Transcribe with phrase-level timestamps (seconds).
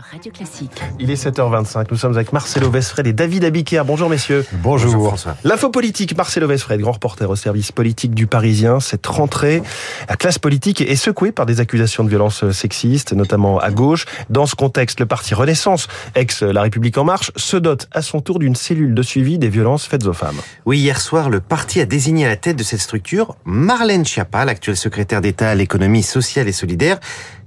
[0.00, 0.82] sur Radio Classique.
[0.98, 1.86] Il est 7h25.
[1.90, 3.84] Nous sommes avec Marcelo Vesfred et David Abiquière.
[3.84, 4.44] Bonjour messieurs.
[4.52, 5.36] Bonjour, Bonjour François.
[5.44, 8.80] L'info politique, Marcelo Vesfred, grand reporter au service politique du Parisien.
[8.80, 9.62] Cette rentrée,
[10.08, 14.06] la classe politique est secouée par des accusations de violence sexistes, notamment à gauche.
[14.28, 18.20] Dans ce contexte, le parti Renaissance, ex La République En Marche, se dote à son
[18.20, 20.40] tour d'une cellule de suivi des violences faites aux femmes.
[20.66, 24.44] Oui, hier soir, le parti a désigné à la tête de cette structure Marlène Schiappa,
[24.44, 27.00] l'actuelle secrétaire d'État à l'économie sociale et solidaire.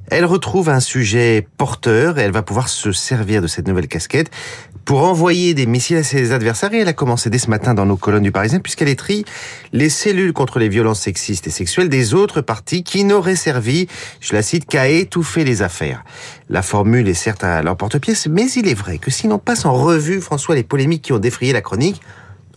[0.10, 4.30] Elle retrouve un sujet porteur et elle va pouvoir se servir de cette nouvelle casquette
[4.86, 6.74] pour envoyer des missiles à ses adversaires.
[6.74, 9.24] Et elle a commencé dès ce matin dans nos colonnes du Parisien puisqu'elle étrie
[9.72, 13.88] les cellules contre les violences sexistes et sexuelles des autres partis qui n'auraient servi,
[14.20, 16.04] je la cite, qu'à étouffer les affaires.
[16.50, 19.66] La formule est certes à leur porte-pièce, mais il est vrai que si l'on passe
[19.66, 22.02] en revue, François, les polémiques qui ont défrayé la chronique,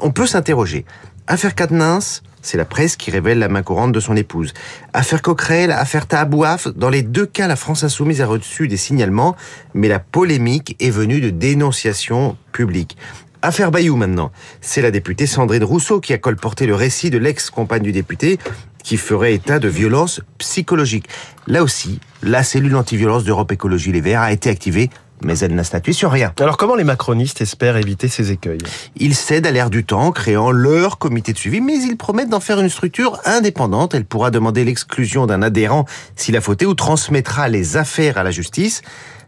[0.00, 0.84] on peut s'interroger.
[1.28, 2.00] Affaire Cadenins,
[2.46, 4.54] c'est la presse qui révèle la main courante de son épouse.
[4.92, 9.34] Affaire Coquerel, affaire Tahabouaf, dans les deux cas, la France insoumise a reçu des signalements,
[9.74, 12.96] mais la polémique est venue de dénonciations publiques.
[13.42, 14.30] Affaire Bayou maintenant.
[14.60, 18.38] C'est la députée Sandrine Rousseau qui a colporté le récit de l'ex-compagne du député
[18.82, 21.08] qui ferait état de violences psychologiques.
[21.48, 24.90] Là aussi, la cellule anti-violence d'Europe Écologie Les Verts a été activée
[25.22, 26.32] mais elle n'a statué sur rien.
[26.40, 28.58] Alors comment les macronistes espèrent éviter ces écueils?
[28.96, 32.40] Ils cèdent à l'air du temps, créant leur comité de suivi, mais ils promettent d'en
[32.40, 33.94] faire une structure indépendante.
[33.94, 35.84] Elle pourra demander l'exclusion d'un adhérent
[36.16, 38.82] s'il a fauté ou transmettra les affaires à la justice.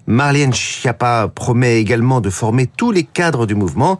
[0.06, 3.98] Marlène Schiappa promet également de former tous les cadres du mouvement.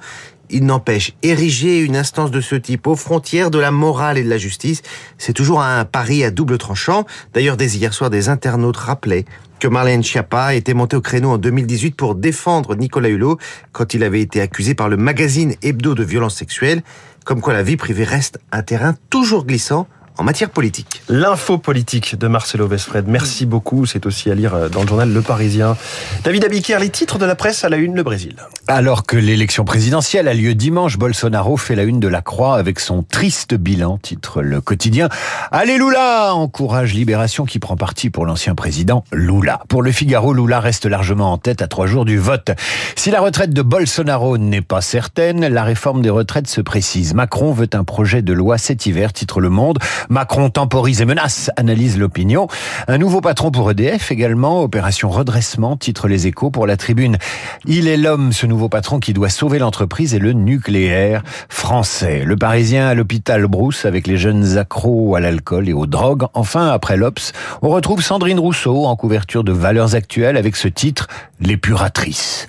[0.51, 4.31] Il n'empêche, ériger une instance de ce type aux frontières de la morale et de
[4.31, 4.83] la justice,
[5.19, 7.05] c'est toujours un pari à double tranchant.
[7.35, 9.25] D'ailleurs, dès hier soir, des internautes rappelaient
[9.59, 13.39] que Marlène Schiappa était montée au créneau en 2018 pour défendre Nicolas Hulot
[13.73, 16.83] quand il avait été accusé par le magazine Hebdo de violence sexuelle,
[17.25, 19.89] comme quoi la vie privée reste un terrain toujours glissant
[20.19, 21.03] en matière politique.
[21.09, 23.07] L'info politique de Marcelo Vesfred.
[23.07, 23.87] Merci beaucoup.
[23.87, 25.77] C'est aussi à lire euh, dans le journal Le Parisien.
[26.25, 28.35] David Abiquière, les titres de la presse à la une, le Brésil.
[28.67, 32.81] Alors que l'élection présidentielle a lieu dimanche, Bolsonaro fait la une de la Croix avec
[32.81, 35.09] son triste bilan, titre le quotidien.
[35.53, 39.61] Alléluia encourage Libération qui prend parti pour l'ancien président Lula.
[39.69, 42.51] Pour le Figaro, Lula reste largement en tête à trois jours du vote.
[42.97, 47.15] Si la retraite de Bolsonaro n'est pas certaine, la réforme des retraites se précise.
[47.15, 49.79] Macron veut un projet de loi cet hiver, titre Le Monde.
[50.09, 52.49] Macron temporise et menace, analyse l'opinion.
[52.87, 57.19] Un nouveau patron pour EDF également, opération redressement, titre les échos pour la tribune.
[57.67, 62.23] Il est l'homme, ce nouveau patron, qui doit sauver l'entreprise et le nucléaire français.
[62.25, 66.27] Le Parisien à l'hôpital Brousse avec les jeunes accros à l'alcool et aux drogues.
[66.35, 67.33] Enfin, après l'Obs,
[67.63, 71.09] on retrouve Sandrine Rousseau en couverture de Valeurs Actuelles avec ce titre,
[71.41, 72.49] L'épuratrice.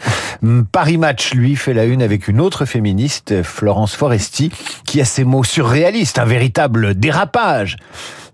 [0.72, 4.51] Paris Match, lui, fait la une avec une autre féministe, Florence Foresti,
[4.85, 7.77] qui a ces mots surréalistes, un véritable dérapage.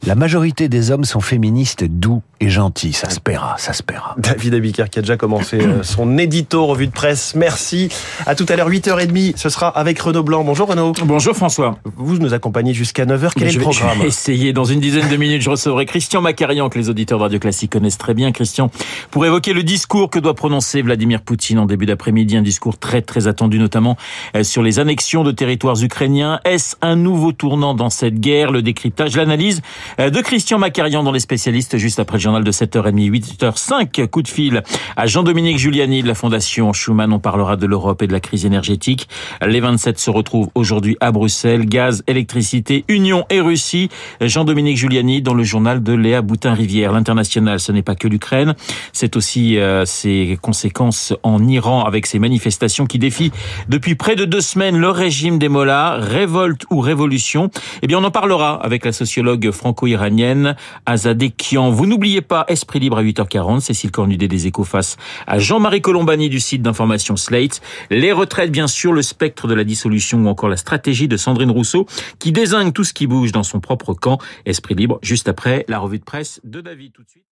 [0.05, 2.93] La majorité des hommes sont féministes doux et gentils.
[2.93, 4.13] Ça se paiera, ça se paiera.
[4.19, 7.33] David Abiker qui a déjà commencé euh, son édito revue de presse.
[7.33, 7.89] Merci.
[8.27, 9.35] À tout à l'heure, 8h30.
[9.35, 10.43] Ce sera avec Renaud Blanc.
[10.43, 10.93] Bonjour Renaud.
[11.05, 11.79] Bonjour François.
[11.95, 13.31] Vous nous accompagnez jusqu'à 9h.
[13.35, 14.53] Quel est je le programme Je vais essayer.
[14.53, 17.72] Dans une dizaine de minutes, je recevrai Christian Macarian, que les auditeurs de Radio Classique
[17.72, 18.31] connaissent très bien.
[18.31, 18.69] Christian,
[19.09, 22.35] pour évoquer le discours que doit prononcer Vladimir Poutine en début d'après-midi.
[22.35, 23.95] Un discours très très attendu, notamment
[24.35, 26.41] euh, sur les annexions de territoires ukrainiens.
[26.44, 28.51] Est-ce un nouveau tournant dans cette guerre?
[28.51, 29.61] Le décryptage, l'analyse
[30.01, 34.07] euh, de Christian Macarian dans les spécialistes juste après le journal de 7h30, 8h05.
[34.07, 34.61] Coup de fil
[34.97, 37.13] à Jean-Dominique Giuliani de la Fondation Schuman.
[37.13, 39.07] On parlera de l'Europe et de la crise énergétique.
[39.41, 41.66] Les 27 se retrouvent aujourd'hui à Bruxelles.
[41.66, 43.88] Gaz, électricité, Union et Russie.
[44.19, 46.91] Jean-Dominique Giuliani dans le journal de Léa Boutin-Rivière.
[46.91, 48.55] L'international, ce n'est pas que l'Ukraine.
[48.91, 53.31] C'est aussi euh, ses conséquences en Iran avec ces manifestations qui défient
[53.69, 55.97] depuis près de deux semaines le régime des Mollahs.
[56.00, 57.50] Révolte ou révolution
[57.81, 61.69] Eh bien, on en parlera avec la sociologue franco-iranienne Azadeh Kian.
[61.69, 63.59] Vous n'oubliez pas Esprit Libre à 8h40.
[63.62, 64.97] Cécile Cornudet des Échos face
[65.28, 67.62] à Jean-Marie Colombani du site d'information Slate.
[67.90, 71.52] Les retraites, bien sûr, le spectre de la dissolution ou encore la stratégie de Sandrine
[71.52, 71.85] Rousseau
[72.19, 74.17] qui désigne tout ce qui bouge dans son propre camp.
[74.46, 77.23] Esprit Libre, juste après la revue de presse de David tout de suite.